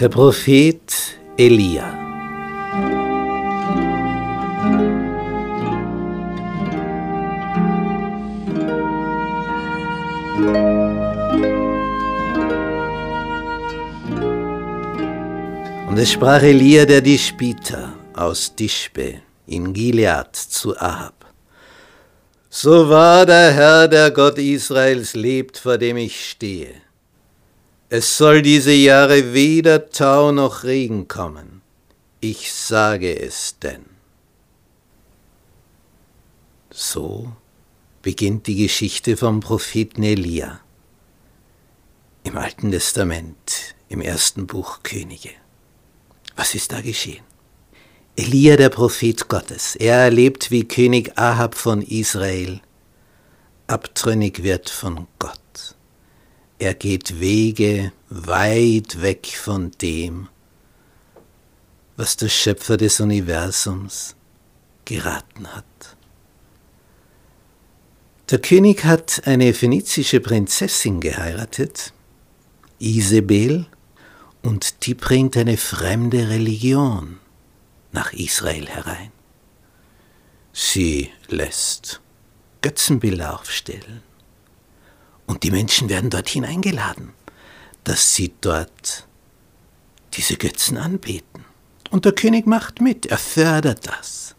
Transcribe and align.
Der 0.00 0.08
Prophet 0.08 0.80
Elia. 1.36 2.04
Und 15.88 15.98
es 15.98 16.12
sprach 16.12 16.42
Elia 16.42 16.84
der 16.84 17.00
Dispiter 17.00 17.92
aus 18.14 18.54
Dischbe 18.54 19.20
in 19.46 19.72
Gilead 19.72 20.34
zu 20.34 20.76
Ahab. 20.76 21.23
So 22.56 22.88
wahr 22.88 23.26
der 23.26 23.52
Herr, 23.52 23.88
der 23.88 24.12
Gott 24.12 24.38
Israels 24.38 25.14
lebt, 25.14 25.58
vor 25.58 25.76
dem 25.76 25.96
ich 25.96 26.30
stehe. 26.30 26.72
Es 27.88 28.16
soll 28.16 28.42
diese 28.42 28.70
Jahre 28.70 29.34
weder 29.34 29.90
Tau 29.90 30.30
noch 30.30 30.62
Regen 30.62 31.08
kommen. 31.08 31.62
Ich 32.20 32.54
sage 32.54 33.18
es 33.18 33.58
denn. 33.58 33.84
So 36.70 37.32
beginnt 38.02 38.46
die 38.46 38.62
Geschichte 38.62 39.16
vom 39.16 39.40
Propheten 39.40 40.04
Elia 40.04 40.60
im 42.22 42.38
Alten 42.38 42.70
Testament, 42.70 43.74
im 43.88 44.00
ersten 44.00 44.46
Buch 44.46 44.84
Könige. 44.84 45.30
Was 46.36 46.54
ist 46.54 46.70
da 46.70 46.80
geschehen? 46.80 47.33
Elia, 48.16 48.56
der 48.56 48.68
Prophet 48.68 49.28
Gottes, 49.28 49.74
er 49.74 49.96
erlebt, 49.96 50.52
wie 50.52 50.62
König 50.62 51.18
Ahab 51.18 51.56
von 51.56 51.82
Israel 51.82 52.60
abtrünnig 53.66 54.44
wird 54.44 54.70
von 54.70 55.08
Gott. 55.18 55.74
Er 56.60 56.74
geht 56.74 57.18
Wege 57.18 57.90
weit 58.10 59.02
weg 59.02 59.26
von 59.26 59.72
dem, 59.82 60.28
was 61.96 62.16
der 62.16 62.28
Schöpfer 62.28 62.76
des 62.76 63.00
Universums 63.00 64.14
geraten 64.84 65.48
hat. 65.48 65.96
Der 68.30 68.38
König 68.38 68.84
hat 68.84 69.26
eine 69.26 69.52
phönizische 69.52 70.20
Prinzessin 70.20 71.00
geheiratet, 71.00 71.92
Isabel, 72.78 73.66
und 74.42 74.86
die 74.86 74.94
bringt 74.94 75.36
eine 75.36 75.56
fremde 75.56 76.28
Religion 76.28 77.18
nach 77.94 78.12
Israel 78.12 78.68
herein. 78.68 79.12
Sie 80.52 81.10
lässt 81.28 82.00
Götzenbilder 82.60 83.38
aufstellen 83.40 84.02
und 85.26 85.42
die 85.42 85.50
Menschen 85.50 85.88
werden 85.88 86.10
dorthin 86.10 86.44
eingeladen, 86.44 87.12
dass 87.84 88.14
sie 88.14 88.34
dort 88.40 89.06
diese 90.14 90.36
Götzen 90.36 90.76
anbeten. 90.76 91.44
Und 91.90 92.04
der 92.04 92.12
König 92.12 92.46
macht 92.46 92.80
mit, 92.80 93.06
er 93.06 93.18
fördert 93.18 93.86
das. 93.86 94.34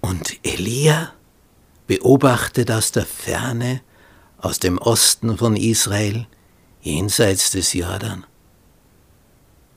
Und 0.00 0.38
Elia 0.42 1.12
beobachtet 1.86 2.70
aus 2.70 2.92
der 2.92 3.06
Ferne, 3.06 3.82
aus 4.38 4.58
dem 4.58 4.78
Osten 4.78 5.36
von 5.36 5.56
Israel, 5.56 6.26
jenseits 6.80 7.50
des 7.50 7.72
Jordan, 7.72 8.24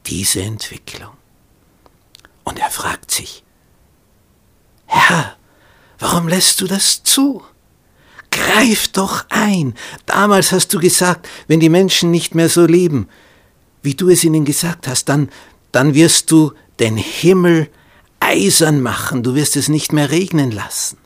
diese 0.06 0.42
Entwicklung. 0.42 1.21
Und 2.52 2.60
er 2.60 2.70
fragt 2.70 3.12
sich, 3.12 3.46
Herr, 4.86 5.38
warum 6.00 6.28
lässt 6.28 6.60
du 6.60 6.68
das 6.68 7.02
zu? 7.02 7.42
Greif 8.30 8.90
doch 8.90 9.24
ein. 9.30 9.74
Damals 10.06 10.52
hast 10.52 10.74
du 10.74 10.80
gesagt, 10.80 11.30
wenn 11.48 11.62
die 11.62 11.70
Menschen 11.70 12.12
nicht 12.12 12.36
mehr 12.36 12.50
so 12.50 12.66
leben, 12.66 13.08
wie 13.84 13.96
du 13.96 14.10
es 14.10 14.26
ihnen 14.26 14.44
gesagt 14.44 14.90
hast, 14.90 15.06
dann, 15.06 15.30
dann 15.72 15.94
wirst 15.94 16.30
du 16.30 16.52
den 16.82 16.98
Himmel 16.98 17.70
eisern 18.20 18.82
machen, 18.82 19.24
du 19.24 19.34
wirst 19.34 19.56
es 19.56 19.70
nicht 19.70 19.94
mehr 19.94 20.12
regnen 20.12 20.52
lassen. 20.52 20.98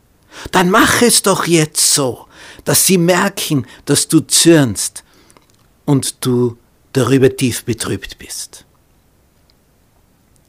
Dann 0.52 0.72
mach 0.72 1.04
es 1.04 1.22
doch 1.22 1.46
jetzt 1.46 1.94
so, 1.94 2.26
dass 2.64 2.88
sie 2.88 2.98
merken, 2.98 3.68
dass 3.86 4.08
du 4.08 4.22
zürnst 4.22 5.04
und 5.86 6.26
du 6.26 6.58
darüber 6.94 7.36
tief 7.36 7.66
betrübt 7.66 8.18
bist. 8.18 8.65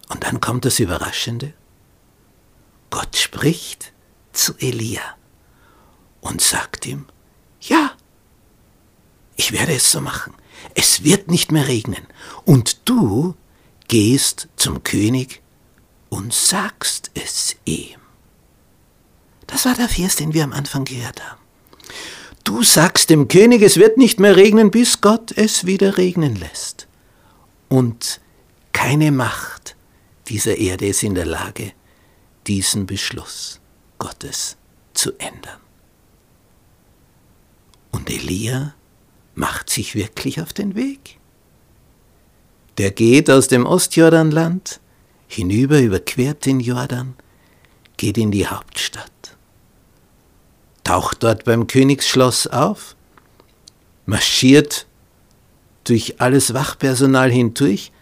Und 0.09 0.25
dann 0.25 0.41
kommt 0.41 0.65
das 0.65 0.79
Überraschende. 0.79 1.53
Gott 2.91 3.17
spricht 3.17 3.93
zu 4.33 4.55
Elia 4.59 5.03
und 6.21 6.41
sagt 6.41 6.87
ihm, 6.87 7.07
ja, 7.61 7.93
ich 9.37 9.53
werde 9.53 9.75
es 9.75 9.91
so 9.91 10.01
machen. 10.01 10.35
Es 10.75 11.05
wird 11.05 11.31
nicht 11.31 11.53
mehr 11.53 11.69
regnen. 11.69 12.07
Und 12.45 12.89
du 12.89 13.35
gehst 13.89 14.49
zum 14.57 14.83
König 14.83 15.43
und 16.09 16.33
sagst 16.33 17.11
es 17.15 17.57
ihm. 17.65 18.01
Das 19.47 19.65
war 19.65 19.75
der 19.75 19.89
Vers, 19.89 20.17
den 20.17 20.35
wir 20.35 20.45
am 20.45 20.53
Anfang 20.53 20.85
gehört 20.85 21.23
haben. 21.25 21.41
Du 22.45 22.63
sagst 22.63 23.11
dem 23.11 23.29
König, 23.29 23.63
es 23.63 23.77
wird 23.77 23.99
nicht 23.99 24.21
mehr 24.21 24.37
regnen, 24.37 24.71
bis 24.71 25.01
Gott 25.01 25.33
es 25.33 25.67
wieder 25.67 25.97
regnen 25.97 26.37
lässt. 26.37 26.87
Und 27.69 28.21
keine 28.73 29.11
Macht 29.11 29.56
dieser 30.29 30.57
Erde 30.59 30.87
ist 30.87 31.03
in 31.03 31.15
der 31.15 31.27
Lage, 31.27 31.73
diesen 32.47 32.87
Beschluss 32.87 33.61
Gottes 33.99 34.57
zu 34.95 35.13
ändern. 35.19 35.61
Und 37.91 38.11
Elia 38.11 38.75
macht 39.35 39.71
sich 39.71 39.95
wirklich 39.95 40.41
auf 40.41 40.53
den 40.53 40.75
Weg. 40.75 41.19
Der 42.79 42.91
geht 42.91 43.31
aus 43.31 43.49
dem 43.49 43.65
Ostjordanland 43.65 44.81
hinüber, 45.29 45.81
überquert 45.81 46.45
den 46.45 46.61
Jordan, 46.61 47.15
geht 47.97 48.19
in 48.19 48.31
die 48.31 48.47
Hauptstadt, 48.47 49.37
taucht 50.85 51.23
dort 51.23 51.45
beim 51.45 51.67
Königsschloss 51.67 52.47
auf, 52.47 52.97
marschiert 54.05 54.87
durch 55.85 56.21
alles 56.21 56.53
Wachpersonal 56.53 57.31
hindurch, 57.31 57.93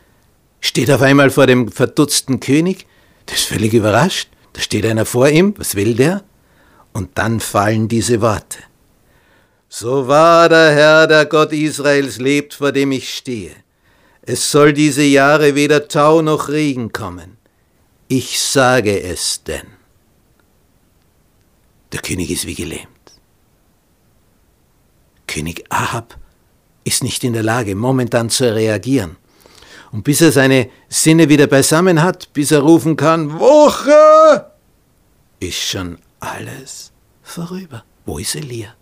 steht 0.64 0.90
auf 0.90 1.02
einmal 1.02 1.30
vor 1.30 1.46
dem 1.46 1.70
verdutzten 1.70 2.40
König, 2.40 2.86
der 3.28 3.36
ist 3.36 3.44
völlig 3.44 3.74
überrascht, 3.74 4.30
da 4.54 4.62
steht 4.62 4.86
einer 4.86 5.04
vor 5.04 5.28
ihm, 5.28 5.54
was 5.58 5.74
will 5.74 5.94
der? 5.94 6.24
Und 6.92 7.18
dann 7.18 7.40
fallen 7.40 7.88
diese 7.88 8.20
Worte. 8.20 8.58
So 9.68 10.08
wahr 10.08 10.48
der 10.48 10.72
Herr, 10.72 11.06
der 11.06 11.26
Gott 11.26 11.52
Israels 11.52 12.18
lebt, 12.18 12.54
vor 12.54 12.72
dem 12.72 12.92
ich 12.92 13.12
stehe. 13.12 13.50
Es 14.22 14.50
soll 14.50 14.72
diese 14.72 15.02
Jahre 15.02 15.54
weder 15.54 15.88
Tau 15.88 16.22
noch 16.22 16.48
Regen 16.48 16.92
kommen. 16.92 17.36
Ich 18.08 18.40
sage 18.40 19.02
es 19.02 19.42
denn. 19.42 19.66
Der 21.92 22.00
König 22.00 22.30
ist 22.30 22.46
wie 22.46 22.54
gelähmt. 22.54 22.88
König 25.26 25.64
Ahab 25.68 26.16
ist 26.84 27.02
nicht 27.02 27.24
in 27.24 27.32
der 27.32 27.42
Lage, 27.42 27.74
momentan 27.74 28.30
zu 28.30 28.54
reagieren. 28.54 29.16
Und 29.94 30.02
bis 30.02 30.20
er 30.22 30.32
seine 30.32 30.70
Sinne 30.88 31.28
wieder 31.28 31.46
beisammen 31.46 32.02
hat, 32.02 32.32
bis 32.32 32.50
er 32.50 32.62
rufen 32.62 32.96
kann, 32.96 33.38
Woche, 33.38 34.50
ist 35.38 35.60
schon 35.60 35.98
alles 36.18 36.90
vorüber. 37.22 37.84
Wo 38.04 38.18
ist 38.18 38.34
Elia? 38.34 38.74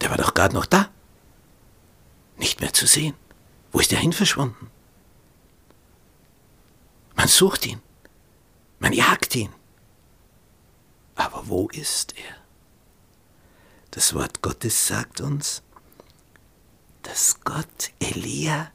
Der 0.00 0.10
war 0.10 0.16
doch 0.16 0.32
gerade 0.32 0.54
noch 0.54 0.66
da. 0.66 0.90
Nicht 2.36 2.60
mehr 2.60 2.72
zu 2.72 2.86
sehen. 2.86 3.14
Wo 3.72 3.80
ist 3.80 3.92
er 3.92 3.98
hin 3.98 4.12
verschwunden? 4.12 4.70
Man 7.16 7.26
sucht 7.26 7.66
ihn. 7.66 7.82
Man 8.78 8.92
jagt 8.92 9.34
ihn. 9.34 9.50
Aber 11.16 11.48
wo 11.48 11.66
ist 11.70 12.14
er? 12.16 12.36
Das 13.90 14.14
Wort 14.14 14.40
Gottes 14.40 14.86
sagt 14.86 15.20
uns, 15.20 15.64
dass 17.02 17.40
Gott 17.40 17.90
Elia 17.98 18.70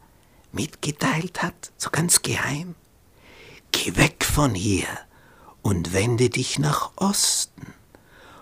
mitgeteilt 0.54 1.42
hat, 1.42 1.72
so 1.78 1.90
ganz 1.90 2.22
geheim. 2.22 2.76
Geh 3.72 3.96
weg 3.96 4.26
von 4.26 4.54
hier 4.54 4.88
und 5.62 5.94
wende 5.94 6.30
dich 6.30 6.60
nach 6.60 6.92
Osten 6.96 7.74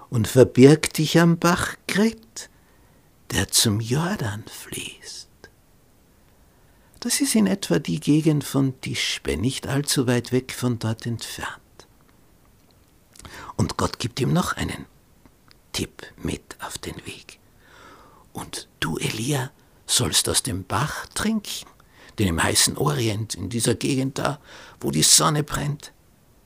und 0.09 0.27
verbirg 0.27 0.93
dich 0.93 1.19
am 1.19 1.37
Bach 1.37 1.75
Grit, 1.87 2.49
der 3.31 3.49
zum 3.49 3.79
Jordan 3.79 4.43
fließt. 4.47 5.27
Das 6.99 7.21
ist 7.21 7.35
in 7.35 7.47
etwa 7.47 7.79
die 7.79 7.99
Gegend 7.99 8.43
von 8.43 8.79
Tischbe, 8.81 9.37
nicht 9.37 9.67
allzu 9.67 10.07
weit 10.07 10.31
weg 10.31 10.51
von 10.51 10.79
dort 10.79 11.05
entfernt. 11.05 11.59
Und 13.55 13.77
Gott 13.77 13.99
gibt 13.99 14.19
ihm 14.19 14.33
noch 14.33 14.53
einen 14.53 14.85
Tipp 15.71 16.05
mit 16.17 16.57
auf 16.61 16.77
den 16.77 16.97
Weg. 17.05 17.39
Und 18.33 18.67
du, 18.79 18.97
Elia, 18.97 19.51
sollst 19.85 20.27
aus 20.27 20.43
dem 20.43 20.65
Bach 20.65 21.05
trinken 21.07 21.67
denn 22.19 22.27
im 22.27 22.43
heißen 22.43 22.77
Orient, 22.77 23.35
in 23.35 23.49
dieser 23.49 23.75
Gegend 23.75 24.19
da, 24.19 24.39
wo 24.81 24.91
die 24.91 25.03
Sonne 25.03 25.43
brennt, 25.43 25.93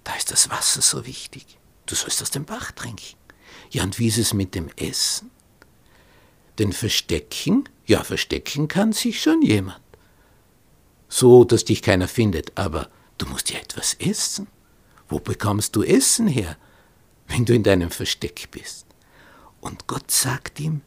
da 0.03 0.13
ist 0.15 0.31
das 0.31 0.49
Wasser 0.49 0.81
so 0.81 1.05
wichtig. 1.05 1.57
Du 1.87 1.95
sollst 1.95 2.21
aus 2.21 2.31
dem 2.31 2.45
Bach 2.45 2.71
trinken. 2.71 3.17
Ja, 3.71 3.83
und 3.83 3.97
wie 3.97 4.07
ist 4.07 4.19
es 4.19 4.33
mit 4.33 4.53
dem 4.55 4.69
Essen? 4.77 5.31
Denn 6.59 6.71
verstecken, 6.71 7.67
ja, 7.85 8.03
verstecken 8.03 8.67
kann 8.67 8.93
sich 8.93 9.21
schon 9.21 9.41
jemand. 9.41 9.81
So, 11.09 11.43
dass 11.43 11.65
dich 11.65 11.81
keiner 11.81 12.07
findet, 12.07 12.57
aber 12.57 12.89
du 13.17 13.25
musst 13.25 13.51
ja 13.51 13.59
etwas 13.59 13.95
essen. 13.95 14.47
Wo 15.07 15.19
bekommst 15.19 15.75
du 15.75 15.83
Essen 15.83 16.27
her, 16.27 16.57
wenn 17.27 17.45
du 17.45 17.53
in 17.53 17.63
deinem 17.63 17.91
Versteck 17.91 18.49
bist? 18.51 18.85
Und 19.61 19.87
Gott 19.87 20.11
sagt 20.11 20.59
ihm, 20.59 20.81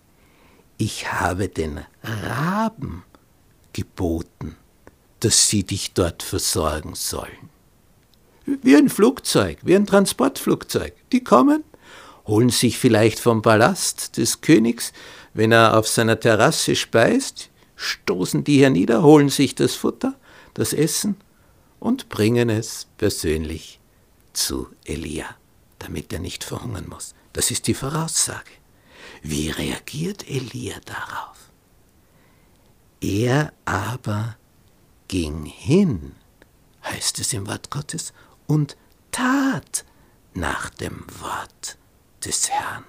ich 0.78 1.12
habe 1.12 1.48
den 1.48 1.80
Raben 2.02 3.04
geboten, 3.72 4.56
dass 5.20 5.48
sie 5.48 5.64
dich 5.64 5.92
dort 5.92 6.22
versorgen 6.22 6.94
sollen. 6.94 7.50
Wie 8.44 8.76
ein 8.76 8.88
Flugzeug, 8.88 9.58
wie 9.62 9.74
ein 9.74 9.86
Transportflugzeug. 9.86 10.94
Die 11.12 11.24
kommen, 11.24 11.64
holen 12.26 12.50
sich 12.50 12.78
vielleicht 12.78 13.18
vom 13.18 13.42
Palast 13.42 14.16
des 14.16 14.40
Königs, 14.40 14.92
wenn 15.34 15.52
er 15.52 15.76
auf 15.76 15.88
seiner 15.88 16.18
Terrasse 16.18 16.76
speist, 16.76 17.50
stoßen 17.76 18.44
die 18.44 18.60
hernieder, 18.60 19.02
holen 19.02 19.28
sich 19.28 19.54
das 19.54 19.74
Futter, 19.74 20.14
das 20.54 20.72
Essen 20.72 21.16
und 21.78 22.08
bringen 22.08 22.48
es 22.48 22.86
persönlich 22.98 23.80
zu 24.32 24.68
Elia, 24.84 25.26
damit 25.78 26.12
er 26.12 26.20
nicht 26.20 26.44
verhungern 26.44 26.86
muss. 26.88 27.14
Das 27.32 27.50
ist 27.50 27.66
die 27.66 27.74
Voraussage. 27.74 28.50
Wie 29.22 29.50
reagiert 29.50 30.28
Elia 30.28 30.76
darauf? 30.84 31.36
Er 33.00 33.52
aber 33.64 34.36
ging 35.08 35.44
hin, 35.44 36.12
heißt 36.84 37.18
es 37.18 37.32
im 37.32 37.46
Wort 37.46 37.70
Gottes, 37.70 38.12
und 38.46 38.76
tat 39.10 39.84
nach 40.34 40.70
dem 40.70 41.04
Wort 41.20 41.78
des 42.24 42.50
Herrn. 42.50 42.84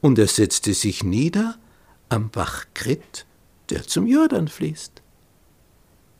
Und 0.00 0.18
er 0.18 0.28
setzte 0.28 0.74
sich 0.74 1.04
nieder 1.04 1.58
am 2.08 2.30
Bach 2.30 2.66
Krit, 2.74 3.26
der 3.70 3.86
zum 3.86 4.06
Jordan 4.06 4.48
fließt. 4.48 5.02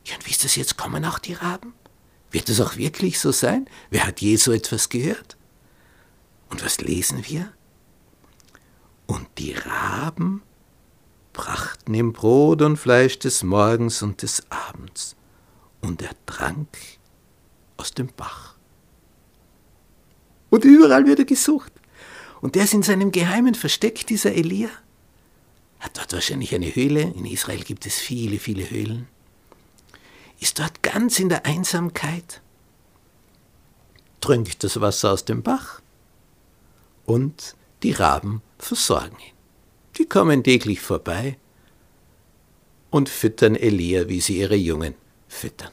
Ja, 0.05 0.15
und 0.15 0.25
wie 0.25 0.31
ist 0.31 0.43
das 0.43 0.55
jetzt? 0.55 0.77
Kommen 0.77 1.05
auch 1.05 1.19
die 1.19 1.33
Raben? 1.33 1.73
Wird 2.31 2.49
es 2.49 2.59
auch 2.59 2.77
wirklich 2.77 3.19
so 3.19 3.31
sein? 3.31 3.67
Wer 3.89 4.07
hat 4.07 4.21
je 4.21 4.35
so 4.37 4.51
etwas 4.51 4.89
gehört? 4.89 5.37
Und 6.49 6.63
was 6.65 6.81
lesen 6.81 7.23
wir? 7.27 7.51
Und 9.05 9.27
die 9.37 9.53
Raben 9.53 10.41
brachten 11.33 11.93
ihm 11.93 12.13
Brot 12.13 12.61
und 12.61 12.77
Fleisch 12.77 13.19
des 13.19 13.43
Morgens 13.43 14.01
und 14.01 14.21
des 14.21 14.43
Abends, 14.49 15.15
und 15.81 16.01
er 16.01 16.15
trank 16.25 16.77
aus 17.77 17.93
dem 17.93 18.07
Bach. 18.15 18.55
Und 20.49 20.63
überall 20.63 21.05
wird 21.07 21.19
er 21.19 21.25
gesucht. 21.25 21.73
Und 22.39 22.55
der 22.55 22.65
ist 22.65 22.73
in 22.73 22.83
seinem 22.83 23.11
geheimen 23.11 23.55
Versteck, 23.55 24.05
dieser 24.05 24.33
Elia. 24.33 24.69
Hat 25.79 25.97
dort 25.97 26.13
wahrscheinlich 26.13 26.53
eine 26.53 26.75
Höhle. 26.75 27.01
In 27.01 27.25
Israel 27.25 27.63
gibt 27.63 27.85
es 27.85 27.95
viele, 27.95 28.37
viele 28.37 28.69
Höhlen. 28.69 29.07
Ist 30.39 30.59
dort 30.59 30.83
ganz 30.83 31.19
in 31.19 31.29
der 31.29 31.45
Einsamkeit. 31.45 32.41
Trinkt 34.21 34.63
das 34.63 34.79
Wasser 34.79 35.11
aus 35.11 35.25
dem 35.25 35.41
Bach. 35.41 35.81
Und 37.05 37.55
die 37.81 37.91
Raben 37.91 38.41
versorgen 38.59 39.17
ihn. 39.19 39.32
Die 39.97 40.05
kommen 40.05 40.43
täglich 40.43 40.81
vorbei 40.81 41.37
und 42.89 43.09
füttern 43.09 43.55
Elia, 43.55 44.07
wie 44.07 44.21
sie 44.21 44.39
ihre 44.39 44.55
Jungen 44.55 44.95
füttern. 45.27 45.71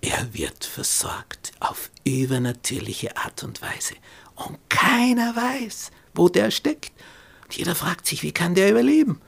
Er 0.00 0.32
wird 0.32 0.64
versorgt 0.64 1.52
auf 1.60 1.90
übernatürliche 2.04 3.16
Art 3.16 3.42
und 3.42 3.60
Weise. 3.62 3.94
Und 4.36 4.58
keiner 4.68 5.34
weiß, 5.34 5.90
wo 6.14 6.28
der 6.28 6.50
steckt. 6.50 6.92
Und 7.44 7.56
jeder 7.56 7.74
fragt 7.74 8.06
sich, 8.06 8.22
wie 8.22 8.32
kann 8.32 8.54
der 8.54 8.70
überleben? 8.70 9.20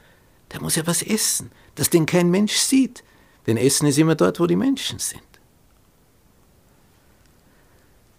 Der 0.52 0.60
muss 0.60 0.76
ja 0.76 0.86
was 0.86 1.02
essen, 1.02 1.50
das 1.74 1.90
den 1.90 2.06
kein 2.06 2.30
Mensch 2.30 2.54
sieht. 2.54 3.02
Denn 3.46 3.56
Essen 3.56 3.86
ist 3.86 3.98
immer 3.98 4.14
dort, 4.14 4.38
wo 4.38 4.46
die 4.46 4.56
Menschen 4.56 4.98
sind. 4.98 5.22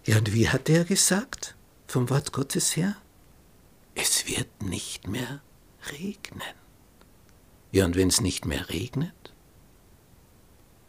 Ja, 0.04 0.18
und 0.18 0.34
wie 0.34 0.48
hat 0.48 0.68
er 0.68 0.84
gesagt, 0.84 1.54
vom 1.86 2.10
Wort 2.10 2.32
Gottes 2.32 2.76
her? 2.76 2.96
Es 3.94 4.26
wird 4.26 4.62
nicht 4.62 5.06
mehr 5.08 5.40
regnen. 5.90 6.42
Ja, 7.70 7.84
und 7.84 7.96
wenn 7.96 8.08
es 8.08 8.20
nicht 8.20 8.44
mehr 8.46 8.68
regnet, 8.68 9.32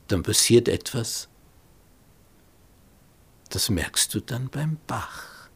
dann 0.07 0.23
passiert 0.23 0.67
etwas, 0.67 1.29
das 3.49 3.69
merkst 3.69 4.13
du 4.13 4.19
dann 4.19 4.49
beim 4.49 4.77
Bach. 4.87 5.49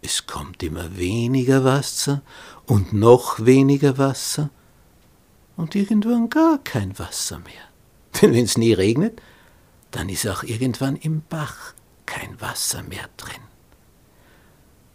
Es 0.00 0.26
kommt 0.26 0.62
immer 0.62 0.96
weniger 0.96 1.64
Wasser 1.64 2.22
und 2.66 2.92
noch 2.92 3.44
weniger 3.44 3.98
Wasser 3.98 4.50
und 5.56 5.74
irgendwann 5.74 6.28
gar 6.30 6.58
kein 6.58 6.98
Wasser 6.98 7.38
mehr. 7.40 7.68
Denn 8.20 8.32
wenn 8.32 8.44
es 8.44 8.56
nie 8.56 8.72
regnet, 8.72 9.20
dann 9.90 10.08
ist 10.08 10.26
auch 10.26 10.42
irgendwann 10.42 10.96
im 10.96 11.22
Bach 11.28 11.74
kein 12.06 12.40
Wasser 12.40 12.82
mehr 12.82 13.08
drin. 13.16 13.42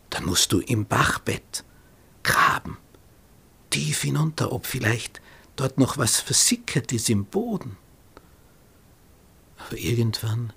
Dann 0.10 0.26
musst 0.26 0.52
du 0.52 0.60
im 0.60 0.86
Bachbett 0.86 1.64
graben, 2.28 2.78
tief 3.70 4.02
hinunter, 4.02 4.52
ob 4.52 4.66
vielleicht 4.66 5.22
dort 5.56 5.78
noch 5.78 5.98
was 5.98 6.20
versickert 6.20 6.92
ist 6.92 7.10
im 7.10 7.26
Boden. 7.26 7.78
Aber 9.58 9.78
irgendwann 9.78 10.54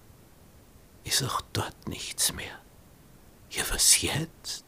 ist 1.05 1.22
auch 1.22 1.40
dort 1.52 1.88
nichts 1.88 2.34
mehr. 2.34 2.58
Ja, 3.50 3.62
was 3.70 4.02
jetzt? 4.02 4.64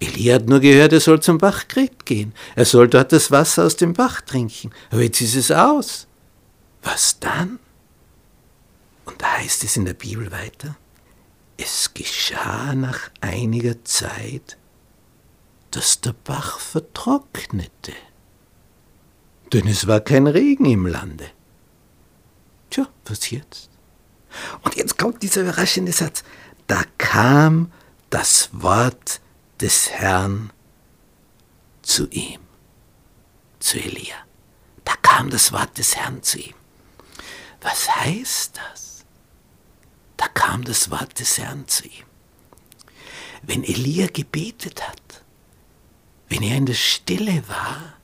Elia 0.00 0.36
hat 0.36 0.46
nur 0.46 0.60
gehört, 0.60 0.92
er 0.92 1.00
soll 1.00 1.20
zum 1.20 1.38
Bachkret 1.38 2.06
gehen. 2.06 2.32
Er 2.54 2.64
soll 2.64 2.88
dort 2.88 3.12
das 3.12 3.30
Wasser 3.30 3.64
aus 3.64 3.76
dem 3.76 3.94
Bach 3.94 4.20
trinken. 4.20 4.70
Aber 4.90 5.02
jetzt 5.02 5.20
ist 5.20 5.34
es 5.34 5.50
aus. 5.50 6.06
Was 6.82 7.18
dann? 7.18 7.58
Und 9.04 9.20
da 9.20 9.38
heißt 9.38 9.64
es 9.64 9.76
in 9.76 9.84
der 9.84 9.94
Bibel 9.94 10.30
weiter, 10.30 10.76
es 11.56 11.92
geschah 11.94 12.74
nach 12.74 13.10
einiger 13.20 13.84
Zeit, 13.84 14.56
dass 15.70 16.00
der 16.00 16.12
Bach 16.12 16.58
vertrocknete, 16.58 17.92
denn 19.52 19.66
es 19.66 19.86
war 19.86 20.00
kein 20.00 20.26
Regen 20.26 20.64
im 20.66 20.86
Lande. 20.86 21.30
Tja, 22.70 22.86
was 23.06 23.30
jetzt? 23.30 23.70
Und 24.62 24.76
jetzt 24.76 24.98
kommt 24.98 25.22
dieser 25.22 25.42
überraschende 25.42 25.92
Satz. 25.92 26.22
Da 26.66 26.82
kam 26.98 27.72
das 28.10 28.50
Wort 28.52 29.20
des 29.60 29.90
Herrn 29.90 30.52
zu 31.82 32.08
ihm, 32.10 32.40
zu 33.58 33.78
Elia. 33.78 34.16
Da 34.84 34.94
kam 35.02 35.30
das 35.30 35.52
Wort 35.52 35.78
des 35.78 35.96
Herrn 35.96 36.22
zu 36.22 36.38
ihm. 36.38 36.54
Was 37.62 37.94
heißt 37.96 38.56
das? 38.56 39.04
Da 40.16 40.28
kam 40.28 40.64
das 40.64 40.90
Wort 40.90 41.18
des 41.18 41.38
Herrn 41.38 41.66
zu 41.66 41.84
ihm. 41.84 42.04
Wenn 43.42 43.64
Elia 43.64 44.08
gebetet 44.08 44.86
hat, 44.86 45.24
wenn 46.28 46.42
er 46.42 46.56
in 46.56 46.66
der 46.66 46.74
Stille 46.74 47.42
war, 47.48 47.94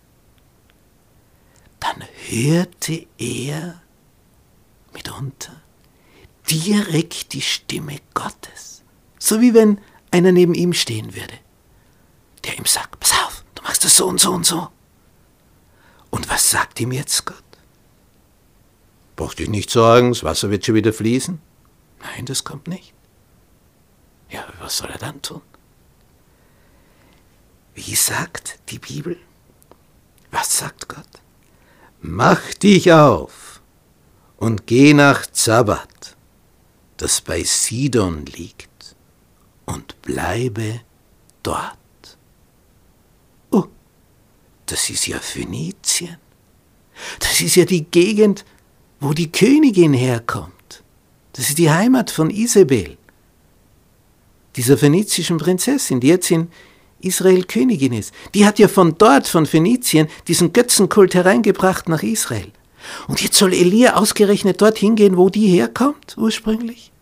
dann 1.81 2.05
hörte 2.29 3.07
er 3.19 3.83
mitunter 4.93 5.53
direkt 6.51 7.33
die 7.33 7.43
Stimme 7.43 7.99
Gottes. 8.15 8.83
So 9.19 9.41
wie 9.41 9.55
wenn 9.55 9.81
einer 10.11 10.33
neben 10.33 10.55
ihm 10.55 10.73
stehen 10.73 11.15
würde, 11.15 11.35
der 12.45 12.59
ihm 12.59 12.67
sagt, 12.67 13.01
pass 13.01 13.13
auf, 13.25 13.45
du 13.55 13.63
machst 13.63 13.85
das 13.85 13.97
so 13.97 14.07
und 14.07 14.21
so 14.21 14.33
und 14.33 14.47
so. 14.47 14.69
Und 16.11 16.29
was 16.29 16.51
sagt 16.51 16.81
ihm 16.81 16.93
jetzt 16.93 17.25
Gott? 17.25 17.43
Braucht 19.17 19.39
dich 19.39 19.49
nicht 19.49 19.71
sorgen, 19.71 20.11
das 20.11 20.25
Wasser 20.25 20.51
wird 20.51 20.65
schon 20.65 20.75
wieder 20.75 20.93
fließen. 20.93 21.41
Nein, 22.01 22.27
das 22.27 22.45
kommt 22.45 22.69
nicht. 22.69 22.93
Ja, 24.31 24.45
was 24.61 24.79
soll 24.79 24.91
er 24.91 24.99
dann 24.99 25.23
tun? 25.23 25.43
Wie 27.75 27.95
sagt 27.95 28.61
die 28.69 28.79
Bibel? 28.79 29.17
Was 30.31 30.59
sagt 30.59 30.89
Gott? 30.89 31.09
Mach 32.01 32.55
dich 32.55 32.93
auf 32.93 33.61
und 34.37 34.67
geh 34.67 34.95
nach 34.95 35.27
Zabbat, 35.27 36.17
das 36.97 37.21
bei 37.21 37.43
Sidon 37.43 38.27
liegt, 38.27 38.97
und 39.65 40.01
bleibe 40.03 40.81
dort. 41.43 41.79
Oh, 43.51 43.65
das 44.67 44.91
ist 44.91 45.07
ja 45.07 45.19
Phönizien. 45.19 46.19
Das 47.19 47.41
ist 47.41 47.57
ja 47.57 47.65
die 47.65 47.85
Gegend, 47.85 48.45
wo 49.01 49.13
die 49.13 49.33
Königin 49.33 49.95
herkommt. 49.95 50.83
Das 51.33 51.49
ist 51.49 51.59
die 51.59 51.71
Heimat 51.71 52.11
von 52.11 52.31
Isabel, 52.31 52.97
dieser 54.55 54.79
phönizischen 54.79 55.39
Prinzessin, 55.39 55.99
die 56.01 56.09
jetzt 56.09 56.31
in 56.31 56.53
Israel 57.05 57.45
Königin 57.45 57.93
ist. 57.93 58.13
Die 58.35 58.47
hat 58.47 58.59
ja 58.59 58.69
von 58.69 58.97
dort, 58.99 59.29
von 59.29 59.47
Phönizien, 59.47 60.09
diesen 60.29 60.53
Götzenkult 60.53 61.15
hereingebracht 61.15 61.89
nach 61.89 62.03
Israel. 62.03 62.51
Und 63.09 63.23
jetzt 63.23 63.37
soll 63.37 63.53
Elia 63.53 63.97
ausgerechnet 63.97 64.61
dorthin 64.61 64.95
gehen, 64.97 65.17
wo 65.17 65.31
die 65.31 65.49
herkommt, 65.49 66.17
ursprünglich? 66.19 66.93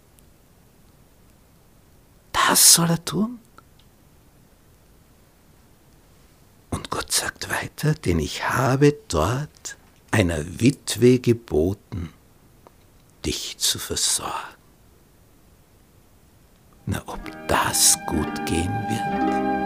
Das 2.33 2.75
soll 2.75 2.91
er 2.91 3.05
tun? 3.05 3.39
sagt 7.23 7.51
weiter, 7.51 7.95
denn 7.95 8.19
ich 8.19 8.49
habe 8.49 8.97
dort 9.09 9.77
einer 10.11 10.61
Witwe 10.61 11.19
geboten, 11.19 12.13
dich 13.25 13.59
zu 13.59 13.79
versorgen. 13.79 14.33
Na, 16.87 17.03
ob 17.07 17.21
das 17.47 17.97
gut 18.07 18.47
gehen 18.47 18.73
wird? 18.89 19.62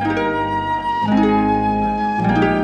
Thank 0.00 0.18
you. 2.44 2.57